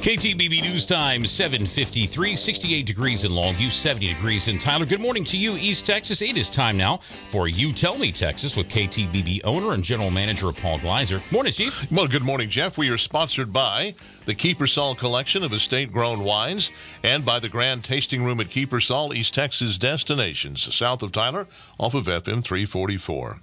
[0.00, 4.86] KTBB News Time, 753, 68 degrees in Longview, 70 degrees in Tyler.
[4.86, 6.22] Good morning to you, East Texas.
[6.22, 10.50] It is time now for You Tell Me Texas with KTBB owner and general manager
[10.52, 11.20] Paul Gleiser.
[11.30, 11.92] Morning, Chief.
[11.92, 12.78] Well, good morning, Jeff.
[12.78, 13.94] We are sponsored by
[14.24, 16.70] the Kiepersol Collection of estate grown wines
[17.04, 21.46] and by the Grand Tasting Room at Kiepersol, East Texas destinations, south of Tyler,
[21.78, 23.36] off of FM 344.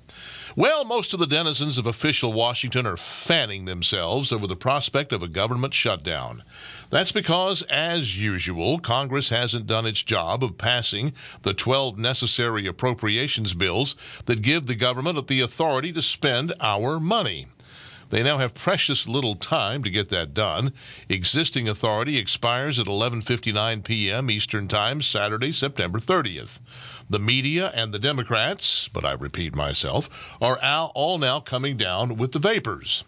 [0.55, 5.21] Well, most of the denizens of official Washington are fanning themselves over the prospect of
[5.21, 6.42] a government shutdown.
[6.89, 13.54] That's because, as usual, Congress hasn't done its job of passing the 12 necessary appropriations
[13.54, 17.47] bills that give the government the authority to spend our money.
[18.10, 20.71] They now have precious little time to get that done.
[21.10, 24.32] Existing authority expires at 11:59 p.m.
[24.32, 26.60] Eastern Time Saturday, September 30th.
[27.10, 30.10] The media and the Democrats, but I repeat myself,
[30.41, 33.03] are all now coming down with the vapors.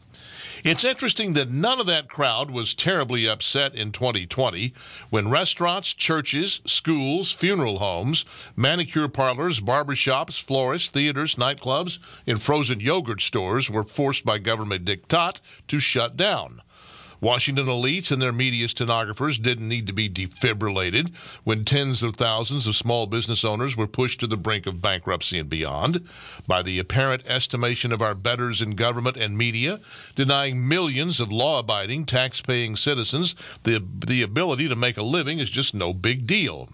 [0.63, 4.73] It's interesting that none of that crowd was terribly upset in 2020
[5.09, 8.25] when restaurants, churches, schools, funeral homes,
[8.57, 15.39] manicure parlors, barbershops, florists, theaters, nightclubs, and frozen yogurt stores were forced by government diktat
[15.69, 16.61] to shut down.
[17.21, 22.65] Washington elites and their media stenographers didn't need to be defibrillated when tens of thousands
[22.65, 26.07] of small business owners were pushed to the brink of bankruptcy and beyond
[26.47, 29.79] by the apparent estimation of our betters in government and media,
[30.15, 35.39] denying millions of law abiding, tax paying citizens the, the ability to make a living
[35.39, 36.69] is just no big deal.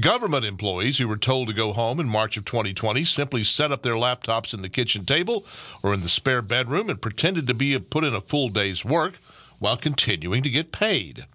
[0.00, 3.82] Government employees who were told to go home in March of 2020 simply set up
[3.82, 5.46] their laptops in the kitchen table
[5.82, 9.20] or in the spare bedroom and pretended to be put in a full day's work
[9.58, 11.26] while continuing to get paid.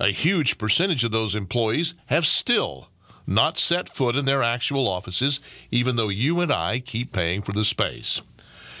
[0.00, 2.88] A huge percentage of those employees have still
[3.26, 7.52] not set foot in their actual offices, even though you and I keep paying for
[7.52, 8.20] the space.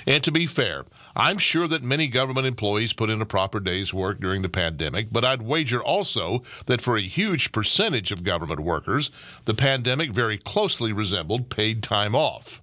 [0.06, 0.84] And to be fair,
[1.16, 5.08] I'm sure that many government employees put in a proper day's work during the pandemic,
[5.10, 9.10] but I'd wager also that for a huge percentage of government workers,
[9.46, 12.60] the pandemic very closely resembled paid time off.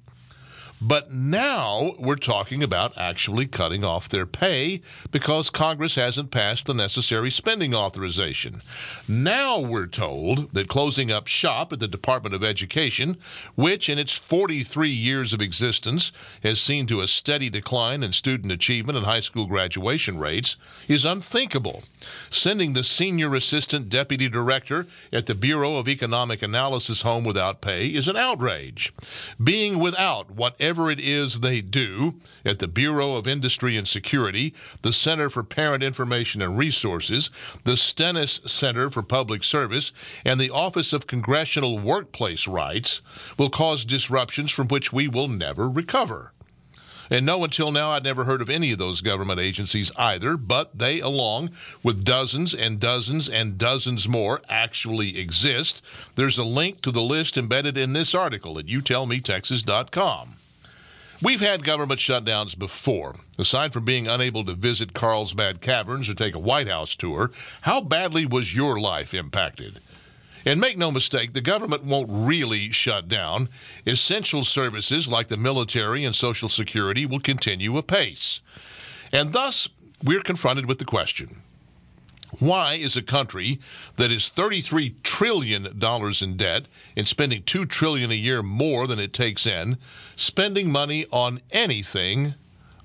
[0.84, 4.81] But now we're talking about actually cutting off their pay
[5.12, 8.64] because Congress hasn't passed the necessary spending authorization.
[9.08, 13.18] Now we're told that closing up shop at the Department of Education,
[13.53, 16.12] which in its 43 years of existence
[16.42, 21.06] has seen to a steady decline in student achievement and high school graduation rates, is
[21.06, 21.84] unthinkable.
[22.31, 27.86] Sending the senior assistant deputy director at the Bureau of Economic Analysis home without pay
[27.86, 28.92] is an outrage.
[29.42, 32.16] Being without whatever whatever it is they do
[32.46, 37.30] at the Bureau of Industry and Security, the Center for Parent Information and Resources,
[37.66, 39.92] the Stennis Center for Public Service,
[40.24, 43.02] and the Office of Congressional Workplace Rights
[43.38, 46.31] will cause disruptions from which we will never recover.
[47.10, 50.78] And no, until now, I'd never heard of any of those government agencies either, but
[50.80, 51.50] they, along
[51.84, 55.84] with dozens and dozens and dozens more, actually exist.
[56.16, 60.38] There's a link to the list embedded in this article at youtellmetexas.com.
[61.24, 63.14] We've had government shutdowns before.
[63.38, 67.30] Aside from being unable to visit Carlsbad Caverns or take a White House tour,
[67.62, 69.80] how badly was your life impacted?
[70.48, 73.50] And make no mistake, the government won't really shut down.
[73.86, 78.42] Essential services like the military and Social Security will continue apace.
[79.14, 79.70] And thus,
[80.04, 81.44] we're confronted with the question
[82.41, 83.59] why is a country
[83.97, 89.13] that is $33 trillion in debt and spending 2 trillion a year more than it
[89.13, 89.78] takes in
[90.16, 92.34] spending money on anything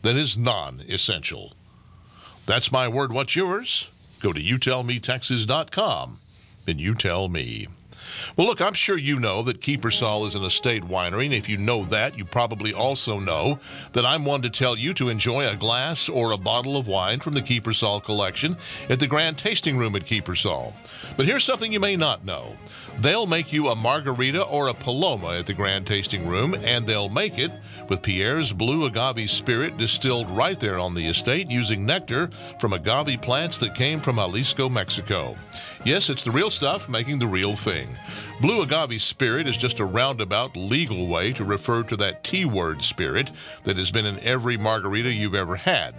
[0.02, 1.54] that is non-essential?
[2.44, 3.12] That's my word.
[3.12, 3.88] What's yours?
[4.20, 6.20] Go to youtellmetexas.com
[6.66, 7.66] and you tell me.
[8.36, 11.56] Well, look, I'm sure you know that Kiepersol is an estate winery, and if you
[11.56, 13.58] know that, you probably also know
[13.92, 17.20] that I'm one to tell you to enjoy a glass or a bottle of wine
[17.20, 18.56] from the Kiepersol collection
[18.88, 20.74] at the Grand Tasting Room at Kiepersol.
[21.16, 22.52] But here's something you may not know.
[22.98, 27.10] They'll make you a margarita or a paloma at the Grand Tasting Room, and they'll
[27.10, 27.52] make it
[27.88, 33.20] with Pierre's Blue Agave Spirit distilled right there on the estate using nectar from agave
[33.20, 35.34] plants that came from Jalisco, Mexico.
[35.84, 37.88] Yes, it's the real stuff making the real thing.
[38.40, 42.82] Blue agave spirit is just a roundabout legal way to refer to that T word
[42.82, 43.30] spirit
[43.64, 45.94] that has been in every margarita you've ever had.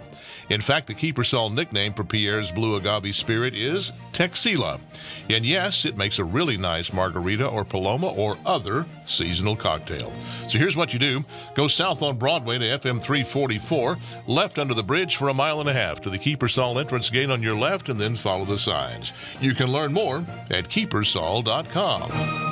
[0.48, 4.80] In fact, the Kiepersol nickname for Pierre's Blue Agave Spirit is Texila.
[5.28, 10.12] And yes, it makes a really nice margarita or paloma or other seasonal cocktail.
[10.48, 11.24] So here's what you do
[11.54, 15.68] go south on Broadway to FM 344, left under the bridge for a mile and
[15.68, 19.12] a half to the Kiepersol entrance gate on your left, and then follow the signs.
[19.40, 20.68] You can learn more at
[21.78, 22.47] kiepersol.com.